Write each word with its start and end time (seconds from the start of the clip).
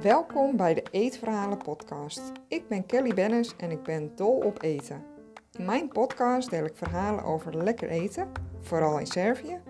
Welkom 0.00 0.56
bij 0.56 0.74
de 0.74 0.82
Eetverhalen 0.90 1.58
podcast. 1.58 2.32
Ik 2.48 2.68
ben 2.68 2.86
Kelly 2.86 3.14
Bennis 3.14 3.56
en 3.56 3.70
ik 3.70 3.82
ben 3.82 4.16
dol 4.16 4.36
op 4.36 4.62
eten. 4.62 5.04
In 5.52 5.64
mijn 5.64 5.88
podcast 5.88 6.50
deel 6.50 6.64
ik 6.64 6.76
verhalen 6.76 7.24
over 7.24 7.56
lekker 7.56 7.88
eten, 7.88 8.32
vooral 8.60 8.98
in 8.98 9.06
Servië, 9.06 9.60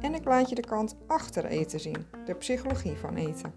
en 0.00 0.14
ik 0.14 0.24
laat 0.24 0.48
je 0.48 0.54
de 0.54 0.66
kant 0.66 0.96
achter 1.06 1.44
eten 1.44 1.80
zien, 1.80 2.06
de 2.24 2.34
psychologie 2.34 2.96
van 2.96 3.16
eten. 3.16 3.54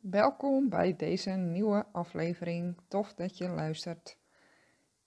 Welkom 0.00 0.68
bij 0.68 0.96
deze 0.96 1.30
nieuwe 1.30 1.86
aflevering. 1.92 2.76
Tof 2.88 3.14
dat 3.14 3.38
je 3.38 3.48
luistert. 3.48 4.18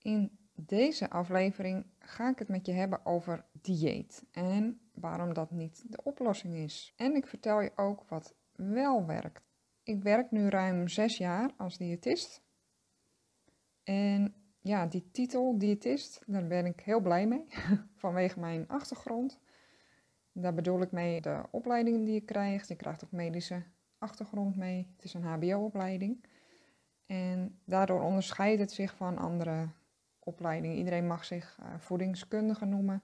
In 0.02 0.45
deze 0.56 1.10
aflevering 1.10 1.86
ga 2.00 2.30
ik 2.30 2.40
het 2.40 2.48
met 2.48 2.66
je 2.66 2.72
hebben 2.72 3.06
over 3.06 3.46
dieet 3.52 4.26
en 4.32 4.80
waarom 4.94 5.34
dat 5.34 5.52
niet 5.52 5.84
de 5.88 6.04
oplossing 6.04 6.56
is. 6.56 6.94
En 6.96 7.16
ik 7.16 7.28
vertel 7.28 7.62
je 7.62 7.72
ook 7.76 8.04
wat 8.08 8.36
wel 8.56 9.06
werkt. 9.06 9.44
Ik 9.84 10.04
werk 10.04 10.32
nu 10.32 10.50
ruim 10.50 10.88
zes 10.88 11.18
jaar 11.18 11.52
als 11.58 11.78
diëtist. 11.78 12.44
En 13.84 14.36
ja, 14.60 14.86
die 14.86 15.12
titel 15.12 15.58
diëtist, 15.58 16.22
daar 16.26 16.48
ben 16.48 16.66
ik 16.66 16.80
heel 16.80 17.00
blij 17.02 17.28
mee 17.28 17.46
vanwege 18.04 18.40
mijn 18.40 18.68
achtergrond. 18.68 19.40
Daar 20.32 20.54
bedoel 20.54 20.82
ik 20.82 20.92
mee 20.92 21.22
de 21.22 21.44
opleidingen 21.52 22.04
die 22.04 22.14
je 22.14 22.22
krijgt. 22.22 22.68
Je 22.68 22.76
krijgt 22.76 23.04
ook 23.04 23.12
medische 23.12 23.64
achtergrond 23.98 24.56
mee. 24.56 24.88
Het 24.96 25.06
is 25.06 25.14
een 25.14 25.24
HBO-opleiding. 25.24 26.26
En 27.06 27.60
daardoor 27.66 28.02
onderscheidt 28.02 28.60
het 28.60 28.72
zich 28.72 28.96
van 28.96 29.18
andere 29.18 29.70
opleidingen. 30.26 30.78
Iedereen 30.78 31.08
mag 31.08 31.26
zich 31.26 31.58
uh, 31.60 31.66
voedingskundige 31.78 32.66
noemen. 32.66 33.04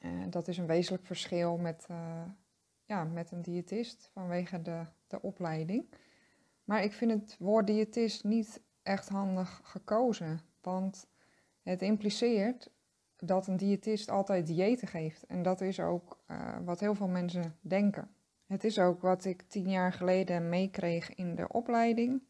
Uh, 0.00 0.24
dat 0.30 0.48
is 0.48 0.58
een 0.58 0.66
wezenlijk 0.66 1.06
verschil 1.06 1.56
met, 1.56 1.86
uh, 1.90 2.22
ja, 2.84 3.04
met 3.04 3.30
een 3.30 3.42
diëtist 3.42 4.10
vanwege 4.12 4.62
de, 4.62 4.84
de 5.06 5.22
opleiding. 5.22 5.94
Maar 6.64 6.82
ik 6.82 6.92
vind 6.92 7.10
het 7.10 7.36
woord 7.38 7.66
diëtist 7.66 8.24
niet 8.24 8.62
echt 8.82 9.08
handig 9.08 9.60
gekozen. 9.64 10.40
Want 10.60 11.06
het 11.62 11.82
impliceert 11.82 12.70
dat 13.16 13.46
een 13.46 13.56
diëtist 13.56 14.10
altijd 14.10 14.46
diëten 14.46 14.88
geeft. 14.88 15.26
En 15.26 15.42
dat 15.42 15.60
is 15.60 15.80
ook 15.80 16.24
wat 16.64 16.80
heel 16.80 16.94
veel 16.94 17.08
mensen 17.08 17.56
denken. 17.60 18.10
Het 18.46 18.64
is 18.64 18.78
ook 18.78 19.02
wat 19.02 19.24
ik 19.24 19.42
tien 19.42 19.70
jaar 19.70 19.92
geleden 19.92 20.48
meekreeg 20.48 21.14
in 21.14 21.34
de 21.34 21.48
opleiding. 21.48 22.22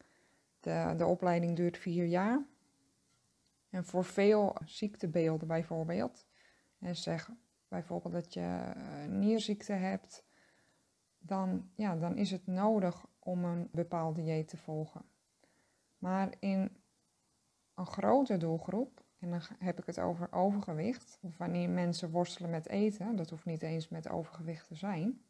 De, 0.59 0.93
de 0.97 1.05
opleiding 1.05 1.55
duurt 1.55 1.77
vier 1.77 2.05
jaar. 2.05 2.45
En 3.73 3.85
voor 3.85 4.05
veel 4.05 4.55
ziektebeelden 4.65 5.47
bijvoorbeeld, 5.47 6.27
en 6.79 6.95
zeg 6.95 7.29
bijvoorbeeld 7.67 8.13
dat 8.13 8.33
je 8.33 8.73
nierziekte 9.09 9.73
hebt, 9.73 10.25
dan, 11.17 11.69
ja, 11.75 11.95
dan 11.95 12.17
is 12.17 12.31
het 12.31 12.47
nodig 12.47 13.05
om 13.19 13.45
een 13.45 13.69
bepaald 13.71 14.15
dieet 14.15 14.47
te 14.47 14.57
volgen. 14.57 15.05
Maar 15.97 16.33
in 16.39 16.77
een 17.73 17.85
grote 17.85 18.37
doelgroep, 18.37 19.03
en 19.19 19.29
dan 19.29 19.41
heb 19.59 19.79
ik 19.79 19.85
het 19.85 19.99
over 19.99 20.31
overgewicht, 20.31 21.19
of 21.21 21.37
wanneer 21.37 21.69
mensen 21.69 22.11
worstelen 22.11 22.49
met 22.49 22.67
eten, 22.67 23.15
dat 23.15 23.29
hoeft 23.29 23.45
niet 23.45 23.63
eens 23.63 23.89
met 23.89 24.09
overgewicht 24.09 24.67
te 24.67 24.75
zijn, 24.75 25.21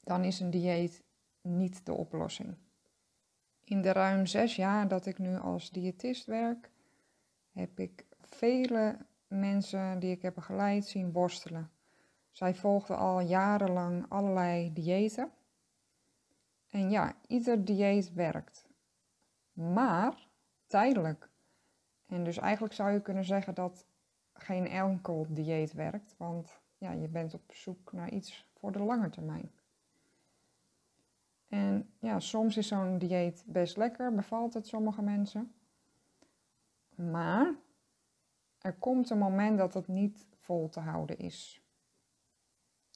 dan 0.00 0.24
is 0.24 0.40
een 0.40 0.50
dieet 0.50 1.04
niet 1.40 1.86
de 1.86 1.92
oplossing. 1.92 2.56
In 3.64 3.82
de 3.82 3.92
ruim 3.92 4.26
zes 4.26 4.56
jaar 4.56 4.88
dat 4.88 5.06
ik 5.06 5.18
nu 5.18 5.36
als 5.36 5.70
diëtist 5.70 6.26
werk, 6.26 6.70
heb 7.58 7.80
ik 7.80 8.04
vele 8.20 8.96
mensen 9.26 9.98
die 9.98 10.10
ik 10.10 10.22
heb 10.22 10.34
begeleid 10.34 10.86
zien 10.86 11.12
worstelen. 11.12 11.70
Zij 12.30 12.54
volgden 12.54 12.96
al 12.96 13.20
jarenlang 13.20 14.06
allerlei 14.08 14.72
diëten. 14.72 15.30
En 16.70 16.90
ja, 16.90 17.14
ieder 17.26 17.64
dieet 17.64 18.12
werkt. 18.12 18.68
Maar 19.52 20.28
tijdelijk. 20.66 21.28
En 22.06 22.24
dus 22.24 22.38
eigenlijk 22.38 22.74
zou 22.74 22.90
je 22.90 23.02
kunnen 23.02 23.24
zeggen 23.24 23.54
dat 23.54 23.86
geen 24.32 24.68
enkel 24.68 25.26
dieet 25.28 25.72
werkt, 25.72 26.14
want 26.16 26.60
ja, 26.78 26.92
je 26.92 27.08
bent 27.08 27.34
op 27.34 27.52
zoek 27.52 27.92
naar 27.92 28.10
iets 28.10 28.46
voor 28.54 28.72
de 28.72 28.82
lange 28.82 29.10
termijn. 29.10 29.50
En 31.48 31.90
ja, 31.98 32.20
soms 32.20 32.56
is 32.56 32.68
zo'n 32.68 32.98
dieet 32.98 33.44
best 33.46 33.76
lekker, 33.76 34.14
bevalt 34.14 34.54
het 34.54 34.66
sommige 34.66 35.02
mensen. 35.02 35.52
Maar 36.98 37.54
er 38.58 38.72
komt 38.72 39.10
een 39.10 39.18
moment 39.18 39.58
dat 39.58 39.74
het 39.74 39.88
niet 39.88 40.26
vol 40.36 40.68
te 40.68 40.80
houden 40.80 41.18
is. 41.18 41.62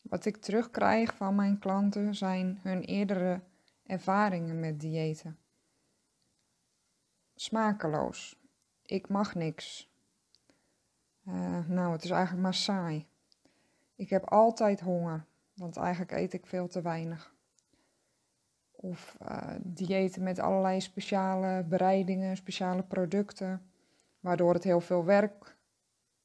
Wat 0.02 0.24
ik 0.24 0.36
terugkrijg 0.36 1.16
van 1.16 1.34
mijn 1.34 1.58
klanten 1.58 2.14
zijn 2.14 2.58
hun 2.62 2.82
eerdere 2.82 3.40
ervaringen 3.86 4.60
met 4.60 4.80
diëten. 4.80 5.38
Smakeloos. 7.34 8.40
Ik 8.82 9.08
mag 9.08 9.34
niks. 9.34 9.90
Uh, 11.28 11.66
nou, 11.66 11.92
het 11.92 12.04
is 12.04 12.10
eigenlijk 12.10 12.42
maar 12.42 12.54
saai. 12.54 13.06
Ik 13.94 14.10
heb 14.10 14.24
altijd 14.24 14.80
honger, 14.80 15.24
want 15.54 15.76
eigenlijk 15.76 16.12
eet 16.12 16.32
ik 16.32 16.46
veel 16.46 16.68
te 16.68 16.82
weinig. 16.82 17.34
Of 18.70 19.16
uh, 19.22 19.54
diëten 19.62 20.22
met 20.22 20.38
allerlei 20.38 20.80
speciale 20.80 21.64
bereidingen, 21.64 22.36
speciale 22.36 22.82
producten, 22.82 23.71
waardoor 24.22 24.54
het 24.54 24.64
heel 24.64 24.80
veel 24.80 25.04
werk 25.04 25.56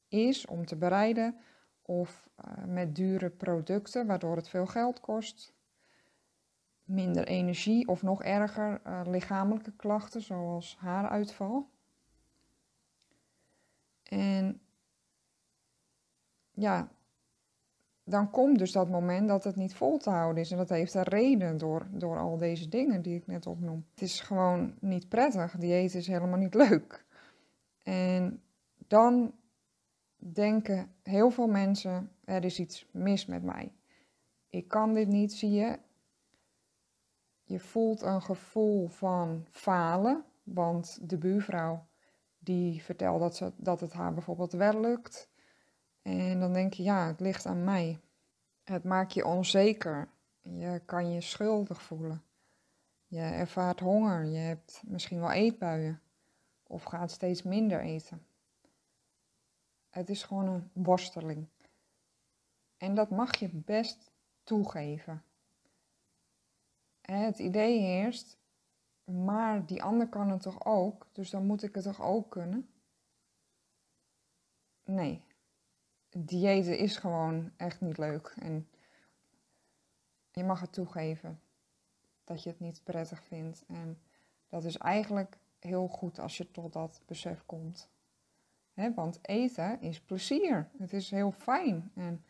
is 0.08 0.46
om 0.46 0.66
te 0.66 0.76
bereiden. 0.76 1.36
Of 1.82 2.28
uh, 2.44 2.64
met 2.64 2.94
dure 2.94 3.30
producten, 3.30 4.06
waardoor 4.06 4.36
het 4.36 4.48
veel 4.48 4.66
geld 4.66 5.00
kost. 5.00 5.54
Minder 6.84 7.26
energie 7.26 7.88
of 7.88 8.02
nog 8.02 8.22
erger, 8.22 8.80
uh, 8.86 9.00
lichamelijke 9.04 9.72
klachten 9.72 10.22
zoals 10.22 10.76
haaruitval. 10.78 11.70
En 14.02 14.60
ja, 16.50 16.88
dan 18.04 18.30
komt 18.30 18.58
dus 18.58 18.72
dat 18.72 18.88
moment 18.88 19.28
dat 19.28 19.44
het 19.44 19.56
niet 19.56 19.74
vol 19.74 19.98
te 19.98 20.10
houden 20.10 20.42
is. 20.42 20.50
En 20.50 20.56
dat 20.56 20.68
heeft 20.68 20.94
een 20.94 21.02
reden 21.02 21.58
door, 21.58 21.86
door 21.90 22.18
al 22.18 22.36
deze 22.36 22.68
dingen 22.68 23.02
die 23.02 23.16
ik 23.16 23.26
net 23.26 23.46
opnoem. 23.46 23.86
Het 23.90 24.02
is 24.02 24.20
gewoon 24.20 24.74
niet 24.80 25.08
prettig. 25.08 25.56
Dieet 25.56 25.94
is 25.94 26.06
helemaal 26.06 26.38
niet 26.38 26.54
leuk. 26.54 27.06
En 27.88 28.42
dan 28.86 29.34
denken 30.16 30.94
heel 31.02 31.30
veel 31.30 31.46
mensen, 31.46 32.12
er 32.24 32.44
is 32.44 32.58
iets 32.58 32.88
mis 32.92 33.26
met 33.26 33.42
mij. 33.42 33.72
Ik 34.48 34.68
kan 34.68 34.94
dit 34.94 35.08
niet, 35.08 35.32
zie 35.32 35.50
je. 35.50 35.78
Je 37.42 37.58
voelt 37.58 38.02
een 38.02 38.22
gevoel 38.22 38.88
van 38.88 39.46
falen, 39.50 40.24
want 40.42 41.10
de 41.10 41.18
buurvrouw 41.18 41.86
die 42.38 42.82
vertelt 42.82 43.20
dat, 43.20 43.36
ze, 43.36 43.52
dat 43.56 43.80
het 43.80 43.92
haar 43.92 44.12
bijvoorbeeld 44.12 44.52
wel 44.52 44.80
lukt. 44.80 45.28
En 46.02 46.40
dan 46.40 46.52
denk 46.52 46.72
je, 46.72 46.82
ja, 46.82 47.06
het 47.06 47.20
ligt 47.20 47.46
aan 47.46 47.64
mij. 47.64 48.00
Het 48.64 48.84
maakt 48.84 49.14
je 49.14 49.26
onzeker. 49.26 50.08
Je 50.40 50.82
kan 50.84 51.12
je 51.12 51.20
schuldig 51.20 51.82
voelen. 51.82 52.22
Je 53.06 53.20
ervaart 53.20 53.80
honger. 53.80 54.24
Je 54.24 54.38
hebt 54.38 54.82
misschien 54.86 55.20
wel 55.20 55.30
eetbuien. 55.30 56.00
Of 56.70 56.82
gaat 56.82 57.10
steeds 57.10 57.42
minder 57.42 57.80
eten. 57.80 58.26
Het 59.90 60.08
is 60.10 60.22
gewoon 60.22 60.48
een 60.48 60.70
worsteling. 60.72 61.46
En 62.76 62.94
dat 62.94 63.10
mag 63.10 63.36
je 63.36 63.48
best 63.48 64.10
toegeven. 64.42 65.22
Het 67.00 67.38
idee 67.38 67.80
heerst, 67.80 68.38
maar 69.04 69.66
die 69.66 69.82
ander 69.82 70.08
kan 70.08 70.30
het 70.30 70.42
toch 70.42 70.64
ook, 70.64 71.06
dus 71.12 71.30
dan 71.30 71.46
moet 71.46 71.62
ik 71.62 71.74
het 71.74 71.84
toch 71.84 72.02
ook 72.02 72.30
kunnen? 72.30 72.70
Nee, 74.84 75.22
diëten 76.10 76.78
is 76.78 76.96
gewoon 76.96 77.52
echt 77.56 77.80
niet 77.80 77.98
leuk. 77.98 78.34
En 78.38 78.68
je 80.30 80.44
mag 80.44 80.60
het 80.60 80.72
toegeven 80.72 81.40
dat 82.24 82.42
je 82.42 82.50
het 82.50 82.60
niet 82.60 82.80
prettig 82.84 83.22
vindt. 83.22 83.64
En 83.66 84.00
dat 84.48 84.64
is 84.64 84.76
eigenlijk 84.76 85.38
heel 85.58 85.88
goed 85.88 86.18
als 86.18 86.36
je 86.36 86.50
tot 86.50 86.72
dat 86.72 87.02
besef 87.06 87.42
komt. 87.46 87.90
want 88.94 89.18
eten 89.22 89.80
is 89.80 90.00
plezier. 90.00 90.70
Het 90.78 90.92
is 90.92 91.10
heel 91.10 91.30
fijn. 91.30 91.90
En 91.94 92.24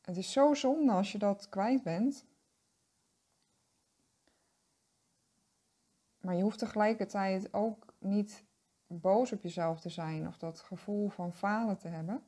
het 0.00 0.16
is 0.16 0.32
zo 0.32 0.54
zonde 0.54 0.92
als 0.92 1.12
je 1.12 1.18
dat 1.18 1.48
kwijt 1.48 1.82
bent. 1.82 2.26
Maar 6.20 6.34
je 6.34 6.42
hoeft 6.42 6.58
tegelijkertijd 6.58 7.54
ook 7.54 7.94
niet 7.98 8.44
boos 8.86 9.32
op 9.32 9.42
jezelf 9.42 9.80
te 9.80 9.88
zijn 9.88 10.26
of 10.26 10.38
dat 10.38 10.60
gevoel 10.60 11.08
van 11.08 11.32
falen 11.32 11.78
te 11.78 11.88
hebben. 11.88 12.22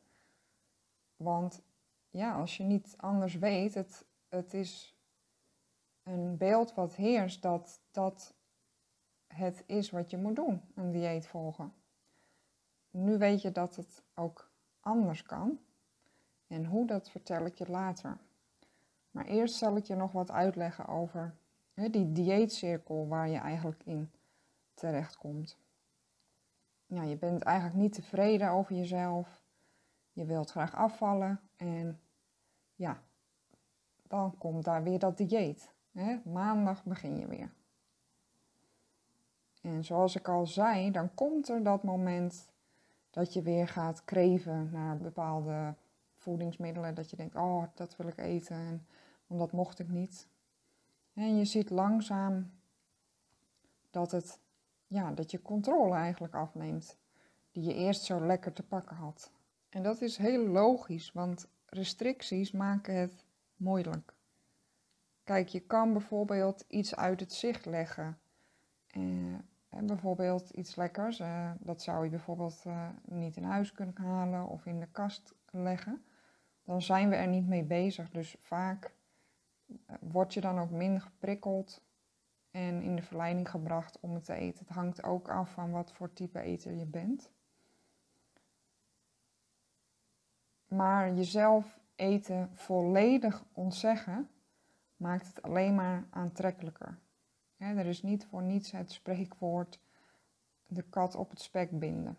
Want 1.17 1.63
ja, 2.11 2.35
als 2.35 2.57
je 2.57 2.63
niet 2.63 2.95
anders 2.97 3.35
weet, 3.35 3.75
het, 3.75 4.05
het 4.29 4.55
is 4.55 4.97
een 6.03 6.37
beeld 6.37 6.75
wat 6.75 6.95
heerst 6.95 7.43
dat 7.43 7.81
dat 7.91 8.35
het 9.29 9.65
is 9.67 9.91
wat 9.91 10.11
je 10.11 10.17
moet 10.17 10.37
doen, 10.37 10.63
een 10.75 10.91
dieet 10.91 11.27
volgen. 11.27 11.73
nu 12.91 13.19
weet 13.19 13.43
je 13.43 13.53
dat 13.53 13.77
het 13.77 14.03
ook 14.15 14.51
anders 14.81 15.23
kan. 15.23 15.59
En 16.47 16.65
hoe, 16.65 16.87
dat 16.87 17.11
vertel 17.11 17.45
ik 17.45 17.55
je 17.55 17.71
later. 17.71 18.19
Maar 19.11 19.25
eerst 19.25 19.55
zal 19.55 19.77
ik 19.77 19.85
je 19.85 19.95
nog 19.95 20.13
wat 20.13 20.31
uitleggen 20.31 20.87
over 20.87 21.35
die 21.75 22.13
dieetcirkel 22.13 23.09
waar 23.09 23.29
je 23.29 23.39
eigenlijk 23.39 23.83
in 23.85 24.11
terechtkomt. 24.75 25.59
Ja, 26.87 27.03
je 27.03 27.17
bent 27.17 27.43
eigenlijk 27.43 27.77
niet 27.77 27.93
tevreden 27.93 28.51
over 28.51 28.77
jezelf. 28.77 29.43
Je 30.13 30.25
wilt 30.25 30.51
graag 30.51 30.75
afvallen. 30.75 31.41
En 31.57 32.01
ja, 32.75 33.03
dan 34.03 34.39
komt 34.39 34.65
daar 34.65 34.83
weer 34.83 34.99
dat 34.99 35.17
dieet. 35.17 35.73
Maandag 36.25 36.85
begin 36.85 37.17
je 37.19 37.27
weer. 37.27 37.53
En 39.69 39.85
zoals 39.85 40.17
ik 40.17 40.29
al 40.29 40.47
zei, 40.47 40.91
dan 40.91 41.15
komt 41.15 41.49
er 41.49 41.63
dat 41.63 41.83
moment 41.83 42.49
dat 43.11 43.33
je 43.33 43.43
weer 43.43 43.69
gaat 43.69 44.05
kreven 44.05 44.71
naar 44.73 44.97
bepaalde 44.97 45.75
voedingsmiddelen. 46.17 46.95
Dat 46.95 47.11
je 47.11 47.17
denkt, 47.17 47.35
oh, 47.35 47.65
dat 47.75 47.97
wil 47.97 48.07
ik 48.07 48.19
eten, 48.19 48.57
en, 48.57 48.87
want 49.27 49.41
dat 49.41 49.53
mocht 49.53 49.79
ik 49.79 49.89
niet. 49.89 50.29
En 51.15 51.37
je 51.37 51.45
ziet 51.45 51.71
langzaam 51.71 52.51
dat, 53.91 54.11
het, 54.11 54.41
ja, 54.87 55.13
dat 55.13 55.31
je 55.31 55.43
controle 55.43 55.95
eigenlijk 55.95 56.35
afneemt, 56.35 56.97
die 57.53 57.65
je 57.65 57.75
eerst 57.75 58.03
zo 58.03 58.27
lekker 58.27 58.53
te 58.53 58.63
pakken 58.63 58.97
had. 58.97 59.31
En 59.69 59.83
dat 59.83 60.01
is 60.01 60.17
heel 60.17 60.47
logisch, 60.47 61.13
want 61.13 61.49
restricties 61.67 62.53
maken 62.53 62.95
het 62.95 63.25
moeilijk. 63.57 64.15
Kijk, 65.25 65.49
je 65.49 65.61
kan 65.61 65.93
bijvoorbeeld 65.93 66.65
iets 66.69 66.97
uit 66.97 67.21
het 67.21 67.33
zicht 67.33 67.67
leggen. 67.67 68.19
Eh, 68.87 69.03
en 69.69 69.87
bijvoorbeeld 69.87 70.51
iets 70.51 70.77
lekkers, 70.77 71.21
eh, 71.21 71.51
dat 71.59 71.83
zou 71.83 72.05
je 72.05 72.11
bijvoorbeeld 72.11 72.63
eh, 72.67 72.89
niet 73.05 73.37
in 73.37 73.45
huis 73.45 73.73
kunnen 73.73 73.97
halen 73.97 74.47
of 74.47 74.67
in 74.67 74.81
de 74.81 74.89
kast 74.91 75.35
leggen. 75.51 76.05
Dan 76.65 76.83
zijn 76.83 77.09
we 77.09 77.17
er 77.17 77.29
niet 77.29 77.47
mee 77.47 77.65
bezig. 77.65 78.11
Dus 78.11 78.37
vaak 78.41 78.95
uh, 79.67 79.77
word 80.01 80.35
je 80.35 80.41
dan 80.41 80.59
ook 80.59 80.71
minder 80.71 81.01
geprikkeld 81.01 81.83
en 82.51 82.83
in 82.83 82.97
de 82.97 83.03
verleiding 83.03 83.51
gebracht 83.51 84.01
om 84.01 84.15
het 84.15 84.25
te 84.25 84.35
eten. 84.35 84.67
Het 84.67 84.75
hangt 84.75 85.03
ook 85.03 85.29
af 85.29 85.51
van 85.51 85.71
wat 85.71 85.93
voor 85.93 86.13
type 86.13 86.41
eter 86.41 86.73
je 86.73 86.87
bent. 86.87 87.31
Maar 90.67 91.15
jezelf 91.15 91.79
eten 91.95 92.51
volledig 92.55 93.45
ontzeggen 93.53 94.31
maakt 94.97 95.27
het 95.27 95.43
alleen 95.43 95.75
maar 95.75 96.07
aantrekkelijker. 96.11 96.99
Er 97.59 97.87
is 97.87 98.03
niet 98.03 98.27
voor 98.27 98.43
niets 98.43 98.71
het 98.71 98.93
spreekwoord 98.93 99.79
de 100.67 100.83
kat 100.83 101.15
op 101.15 101.31
het 101.31 101.41
spek 101.41 101.79
binden. 101.79 102.19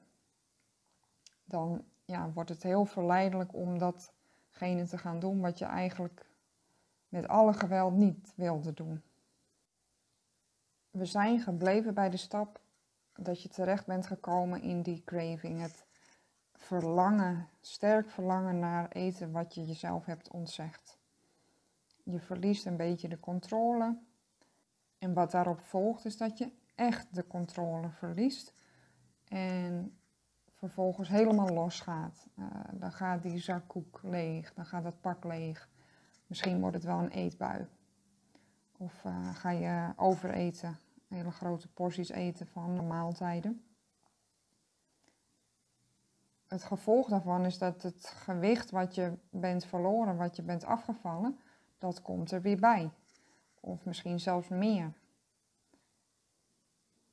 Dan 1.46 1.84
ja, 2.06 2.32
wordt 2.32 2.50
het 2.50 2.64
heel 2.64 2.86
verleidelijk 2.86 3.54
om 3.54 3.78
datgene 3.78 4.86
te 4.88 4.98
gaan 4.98 5.20
doen 5.20 5.40
wat 5.40 5.60
je 5.60 5.66
eigenlijk 5.66 6.26
met 7.10 7.28
alle 7.28 7.54
geweld 7.54 7.94
niet 7.94 8.34
wilde 8.36 8.74
doen. 8.74 9.02
We 10.92 11.06
zijn 11.06 11.40
gebleven 11.40 11.94
bij 11.94 12.10
de 12.10 12.18
stap 12.18 12.60
dat 13.16 13.42
je 13.42 13.50
terecht 13.50 13.86
bent 13.86 14.08
gekomen 14.08 14.62
in 14.62 14.82
die 14.82 15.04
craving. 15.06 15.62
Het 15.62 15.86
verlangen, 16.54 17.48
sterk 17.62 18.10
verlangen 18.10 18.60
naar 18.60 18.90
eten 18.92 19.32
wat 19.32 19.54
je 19.54 19.66
jezelf 19.66 20.06
hebt 20.06 20.30
ontzegd. 20.30 20.98
Je 22.04 22.20
verliest 22.20 22.66
een 22.66 22.78
beetje 22.78 23.08
de 23.08 23.20
controle. 23.20 23.98
En 25.00 25.14
wat 25.14 25.32
daarop 25.32 25.62
volgt 25.62 26.06
is 26.06 26.18
dat 26.18 26.38
je 26.38 26.52
echt 26.76 27.16
de 27.16 27.28
controle 27.28 27.90
verliest. 27.90 28.54
En 29.28 30.00
vervolgens 30.54 31.10
helemaal 31.10 31.50
losgaat. 31.50 32.28
Uh, 32.36 32.46
dan 32.74 32.92
gaat 32.92 33.24
die 33.24 33.40
zakkoek 33.40 34.00
leeg, 34.04 34.54
dan 34.54 34.66
gaat 34.66 34.84
dat 34.84 35.02
pak 35.02 35.24
leeg. 35.24 35.70
Misschien 36.28 36.60
wordt 36.60 36.76
het 36.76 36.86
wel 36.86 37.00
een 37.00 37.10
eetbui. 37.10 37.68
Of 38.78 39.04
uh, 39.04 39.36
ga 39.36 39.50
je 39.50 39.94
overeten, 39.96 40.78
hele 41.08 41.32
grote 41.32 41.68
porties 41.68 42.10
eten 42.10 42.48
van 42.48 42.76
de 42.76 42.82
maaltijden. 42.82 43.64
Het 46.48 46.64
gevolg 46.64 47.08
daarvan 47.08 47.46
is 47.46 47.58
dat 47.58 47.82
het 47.82 48.08
gewicht 48.08 48.72
wat 48.72 48.96
je 48.96 49.18
bent 49.30 49.66
verloren, 49.66 50.18
wat 50.18 50.36
je 50.36 50.42
bent 50.42 50.64
afgevallen, 50.64 51.40
dat 51.78 52.02
komt 52.02 52.32
er 52.32 52.42
weer 52.42 52.60
bij. 52.60 52.92
Of 53.60 53.86
misschien 53.86 54.20
zelfs 54.20 54.48
meer. 54.48 54.92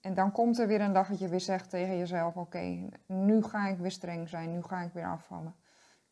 En 0.00 0.14
dan 0.14 0.32
komt 0.32 0.58
er 0.58 0.66
weer 0.66 0.80
een 0.80 0.92
dag 0.92 1.08
dat 1.08 1.18
je 1.18 1.28
weer 1.28 1.40
zegt 1.40 1.70
tegen 1.70 1.98
jezelf: 1.98 2.36
Oké, 2.36 2.88
nu 3.06 3.42
ga 3.42 3.66
ik 3.68 3.78
weer 3.78 3.90
streng 3.90 4.28
zijn, 4.28 4.52
nu 4.52 4.62
ga 4.62 4.80
ik 4.80 4.92
weer 4.92 5.06
afvallen. 5.06 5.54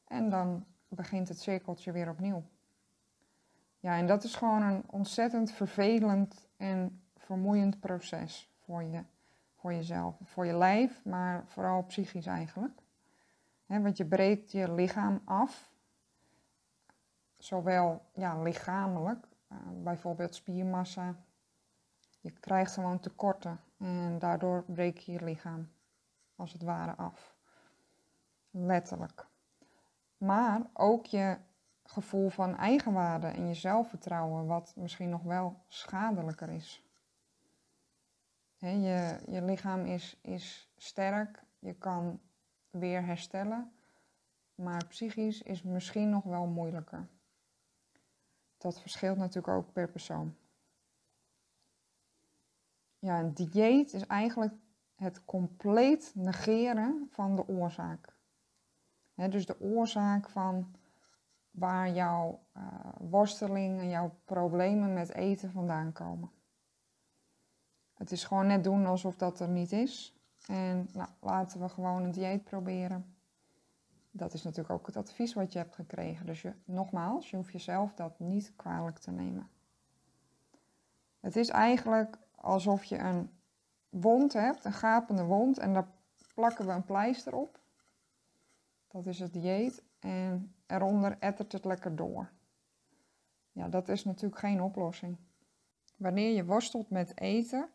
En 0.04 0.30
dan 0.30 0.64
begint 0.88 1.28
het 1.28 1.40
cirkeltje 1.40 1.92
weer 1.92 2.08
opnieuw. 2.08 2.42
Ja, 3.80 3.96
en 3.96 4.06
dat 4.06 4.24
is 4.24 4.34
gewoon 4.34 4.62
een 4.62 4.82
ontzettend 4.86 5.52
vervelend 5.52 6.48
en 6.56 7.02
vermoeiend 7.16 7.80
proces 7.80 8.50
voor, 8.64 8.82
je, 8.82 9.02
voor 9.54 9.72
jezelf, 9.72 10.16
voor 10.22 10.46
je 10.46 10.56
lijf, 10.56 11.04
maar 11.04 11.44
vooral 11.46 11.82
psychisch 11.82 12.26
eigenlijk. 12.26 12.82
want 13.66 13.96
je 13.96 14.04
breekt 14.04 14.52
je 14.52 14.72
lichaam 14.72 15.20
af 15.24 15.72
zowel 17.38 18.04
ja, 18.14 18.42
lichamelijk, 18.42 19.26
bijvoorbeeld 19.82 20.34
spiermassa. 20.34 21.16
Je 22.20 22.30
krijgt 22.30 22.72
gewoon 22.72 23.00
tekorten 23.00 23.60
en 23.78 24.18
daardoor 24.18 24.64
breek 24.66 24.98
je 24.98 25.12
je 25.12 25.24
lichaam 25.24 25.72
als 26.36 26.52
het 26.52 26.62
ware 26.62 26.94
af. 26.94 27.34
Letterlijk. 28.50 29.26
Maar 30.16 30.60
ook 30.72 31.06
je 31.06 31.38
gevoel 31.84 32.28
van 32.28 32.56
eigenwaarde 32.56 33.26
en 33.26 33.48
je 33.48 33.54
zelfvertrouwen, 33.54 34.46
wat 34.46 34.72
misschien 34.76 35.10
nog 35.10 35.22
wel 35.22 35.62
schadelijker 35.66 36.48
is. 36.48 36.82
je, 38.58 39.20
je 39.26 39.42
lichaam 39.42 39.84
is, 39.84 40.18
is 40.22 40.72
sterk, 40.76 41.42
je 41.58 41.74
kan 41.74 42.20
weer 42.70 43.04
herstellen, 43.04 43.72
maar 44.54 44.86
psychisch 44.86 45.42
is 45.42 45.62
misschien 45.62 46.10
nog 46.10 46.24
wel 46.24 46.46
moeilijker 46.46 47.08
dat 48.64 48.80
verschilt 48.80 49.16
natuurlijk 49.16 49.54
ook 49.54 49.72
per 49.72 49.88
persoon. 49.88 50.36
Ja, 52.98 53.20
een 53.20 53.34
dieet 53.34 53.92
is 53.92 54.06
eigenlijk 54.06 54.54
het 54.94 55.24
compleet 55.24 56.12
negeren 56.14 57.06
van 57.10 57.36
de 57.36 57.48
oorzaak. 57.48 58.16
dus 59.14 59.46
de 59.46 59.60
oorzaak 59.60 60.28
van 60.28 60.74
waar 61.50 61.90
jouw 61.90 62.46
uh, 62.56 62.62
worsteling 62.98 63.80
en 63.80 63.88
jouw 63.88 64.14
problemen 64.24 64.92
met 64.92 65.14
eten 65.14 65.50
vandaan 65.50 65.92
komen. 65.92 66.30
Het 67.94 68.12
is 68.12 68.24
gewoon 68.24 68.46
net 68.46 68.64
doen 68.64 68.86
alsof 68.86 69.16
dat 69.16 69.40
er 69.40 69.48
niet 69.48 69.72
is. 69.72 70.18
En 70.46 70.88
nou, 70.92 71.08
laten 71.20 71.60
we 71.60 71.68
gewoon 71.68 72.02
een 72.02 72.12
dieet 72.12 72.44
proberen 72.44 73.16
dat 74.16 74.34
is 74.34 74.42
natuurlijk 74.42 74.74
ook 74.74 74.86
het 74.86 74.96
advies 74.96 75.34
wat 75.34 75.52
je 75.52 75.58
hebt 75.58 75.74
gekregen. 75.74 76.26
Dus 76.26 76.42
je, 76.42 76.52
nogmaals, 76.64 77.30
je 77.30 77.36
hoeft 77.36 77.52
jezelf 77.52 77.94
dat 77.94 78.18
niet 78.18 78.52
kwalijk 78.56 78.98
te 78.98 79.10
nemen. 79.10 79.48
Het 81.20 81.36
is 81.36 81.48
eigenlijk 81.48 82.18
alsof 82.34 82.84
je 82.84 82.98
een 82.98 83.30
wond 83.88 84.32
hebt, 84.32 84.64
een 84.64 84.72
gapende 84.72 85.24
wond, 85.24 85.58
en 85.58 85.72
daar 85.72 85.88
plakken 86.34 86.66
we 86.66 86.72
een 86.72 86.84
pleister 86.84 87.34
op. 87.34 87.60
Dat 88.88 89.06
is 89.06 89.18
het 89.18 89.32
dieet. 89.32 89.82
En 89.98 90.54
eronder 90.66 91.16
ettert 91.18 91.52
het 91.52 91.64
lekker 91.64 91.96
door. 91.96 92.30
Ja, 93.52 93.68
dat 93.68 93.88
is 93.88 94.04
natuurlijk 94.04 94.40
geen 94.40 94.62
oplossing. 94.62 95.16
Wanneer 95.96 96.34
je 96.34 96.44
worstelt 96.44 96.90
met 96.90 97.20
eten, 97.20 97.68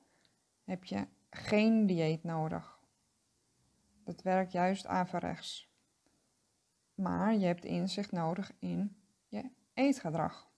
heb 0.64 0.84
je 0.84 1.08
geen 1.30 1.86
dieet 1.86 2.24
nodig. 2.24 2.80
Dat 4.04 4.22
werkt 4.22 4.52
juist 4.52 4.86
averechts. 4.86 5.69
Maar 7.00 7.34
je 7.36 7.46
hebt 7.46 7.66
inzicht 7.66 8.12
nodig 8.12 8.52
in 8.60 8.96
je 9.28 9.50
eetgedrag. 9.74 10.50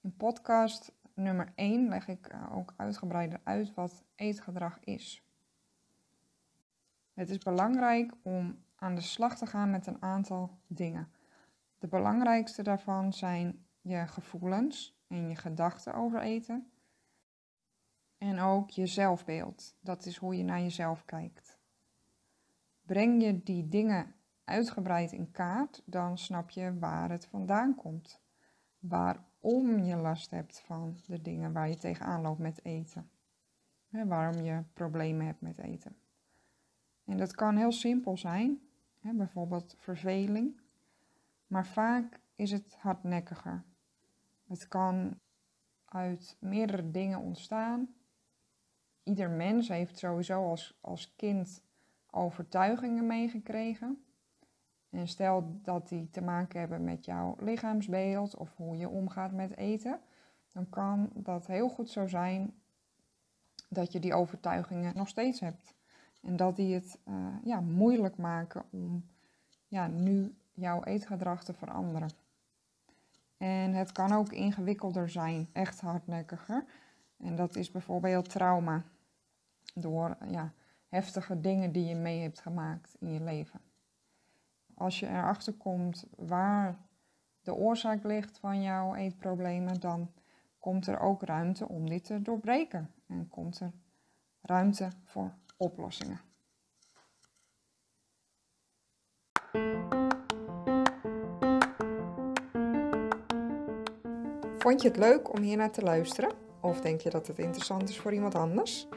In 0.00 0.16
podcast 0.16 0.92
nummer 1.14 1.52
1 1.54 1.88
leg 1.88 2.08
ik 2.08 2.26
eh, 2.26 2.56
ook 2.56 2.74
uitgebreider 2.76 3.40
uit 3.44 3.74
wat 3.74 4.04
eetgedrag 4.14 4.78
is. 4.80 5.22
Het 7.14 7.30
is 7.30 7.38
belangrijk 7.38 8.12
om 8.22 8.58
aan 8.76 8.94
de 8.94 9.00
slag 9.00 9.36
te 9.36 9.46
gaan 9.46 9.70
met 9.70 9.86
een 9.86 10.02
aantal 10.02 10.58
dingen. 10.66 11.12
De 11.78 11.88
belangrijkste 11.88 12.62
daarvan 12.62 13.12
zijn 13.12 13.66
je 13.80 14.06
gevoelens 14.06 14.98
en 15.06 15.28
je 15.28 15.36
gedachten 15.36 15.94
over 15.94 16.20
eten. 16.20 16.70
En 18.18 18.38
ook 18.38 18.70
je 18.70 18.86
zelfbeeld. 18.86 19.74
Dat 19.80 20.06
is 20.06 20.16
hoe 20.16 20.36
je 20.36 20.44
naar 20.44 20.60
jezelf 20.60 21.04
kijkt. 21.04 21.58
Breng 22.82 23.22
je 23.22 23.42
die 23.42 23.68
dingen 23.68 24.14
uitgebreid 24.46 25.12
in 25.12 25.30
kaart, 25.30 25.82
dan 25.84 26.18
snap 26.18 26.50
je 26.50 26.78
waar 26.78 27.10
het 27.10 27.26
vandaan 27.26 27.74
komt. 27.74 28.20
Waarom 28.78 29.78
je 29.78 29.96
last 29.96 30.30
hebt 30.30 30.60
van 30.60 30.96
de 31.06 31.22
dingen 31.22 31.52
waar 31.52 31.68
je 31.68 31.76
tegenaan 31.76 32.22
loopt 32.22 32.38
met 32.38 32.64
eten. 32.64 33.10
waarom 33.90 34.42
je 34.42 34.62
problemen 34.72 35.26
hebt 35.26 35.40
met 35.40 35.58
eten. 35.58 35.96
En 37.04 37.16
dat 37.16 37.34
kan 37.34 37.56
heel 37.56 37.72
simpel 37.72 38.16
zijn, 38.16 38.60
bijvoorbeeld 39.00 39.74
verveling, 39.78 40.60
maar 41.46 41.66
vaak 41.66 42.20
is 42.34 42.50
het 42.50 42.76
hardnekkiger. 42.78 43.64
Het 44.46 44.68
kan 44.68 45.18
uit 45.84 46.36
meerdere 46.40 46.90
dingen 46.90 47.20
ontstaan. 47.20 47.94
Ieder 49.02 49.30
mens 49.30 49.68
heeft 49.68 49.98
sowieso 49.98 50.48
als, 50.48 50.78
als 50.80 51.14
kind 51.16 51.64
overtuigingen 52.10 53.06
meegekregen. 53.06 54.05
En 54.90 55.08
stel 55.08 55.58
dat 55.62 55.88
die 55.88 56.10
te 56.10 56.20
maken 56.20 56.60
hebben 56.60 56.84
met 56.84 57.04
jouw 57.04 57.36
lichaamsbeeld 57.38 58.36
of 58.36 58.56
hoe 58.56 58.76
je 58.76 58.88
omgaat 58.88 59.32
met 59.32 59.56
eten, 59.56 60.00
dan 60.52 60.68
kan 60.68 61.10
dat 61.14 61.46
heel 61.46 61.68
goed 61.68 61.90
zo 61.90 62.06
zijn 62.06 62.54
dat 63.68 63.92
je 63.92 63.98
die 63.98 64.14
overtuigingen 64.14 64.96
nog 64.96 65.08
steeds 65.08 65.40
hebt. 65.40 65.74
En 66.22 66.36
dat 66.36 66.56
die 66.56 66.74
het 66.74 66.98
uh, 67.08 67.14
ja, 67.44 67.60
moeilijk 67.60 68.16
maken 68.16 68.64
om 68.70 69.04
ja, 69.68 69.86
nu 69.86 70.34
jouw 70.52 70.84
eetgedrag 70.84 71.44
te 71.44 71.52
veranderen. 71.52 72.10
En 73.36 73.74
het 73.74 73.92
kan 73.92 74.12
ook 74.12 74.32
ingewikkelder 74.32 75.08
zijn, 75.08 75.48
echt 75.52 75.80
hardnekkiger. 75.80 76.64
En 77.16 77.36
dat 77.36 77.56
is 77.56 77.70
bijvoorbeeld 77.70 78.30
trauma. 78.30 78.84
Door 79.74 80.16
ja, 80.28 80.52
heftige 80.88 81.40
dingen 81.40 81.72
die 81.72 81.84
je 81.84 81.94
mee 81.94 82.20
hebt 82.20 82.40
gemaakt 82.40 82.96
in 82.98 83.12
je 83.12 83.20
leven. 83.20 83.60
Als 84.78 85.00
je 85.00 85.08
erachter 85.08 85.52
komt 85.52 86.06
waar 86.16 86.78
de 87.42 87.54
oorzaak 87.54 88.04
ligt 88.04 88.38
van 88.38 88.62
jouw 88.62 88.94
eetproblemen, 88.94 89.80
dan 89.80 90.12
komt 90.58 90.86
er 90.86 91.00
ook 91.00 91.22
ruimte 91.22 91.68
om 91.68 91.88
dit 91.88 92.04
te 92.04 92.22
doorbreken. 92.22 92.90
En 93.08 93.28
komt 93.28 93.60
er 93.60 93.72
ruimte 94.40 94.88
voor 95.04 95.34
oplossingen. 95.56 96.20
Vond 104.58 104.82
je 104.82 104.88
het 104.88 104.96
leuk 104.96 105.32
om 105.32 105.42
hier 105.42 105.56
naar 105.56 105.70
te 105.70 105.82
luisteren? 105.82 106.32
Of 106.60 106.80
denk 106.80 107.00
je 107.00 107.10
dat 107.10 107.26
het 107.26 107.38
interessant 107.38 107.88
is 107.88 107.98
voor 107.98 108.12
iemand 108.12 108.34
anders? 108.34 108.88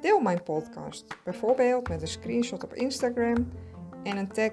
Deel 0.00 0.20
mijn 0.20 0.42
podcast, 0.42 1.16
bijvoorbeeld 1.24 1.88
met 1.88 2.02
een 2.02 2.08
screenshot 2.08 2.64
op 2.64 2.74
Instagram 2.74 3.52
en 4.02 4.16
een 4.16 4.28
tag 4.28 4.52